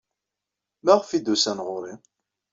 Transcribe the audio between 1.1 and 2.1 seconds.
d-usan ɣer-i?